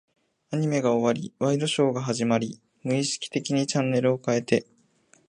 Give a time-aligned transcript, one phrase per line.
[0.49, 4.65] アニメが終わり、ワイドショーが始まり、無意識的にチャンネルを変えて、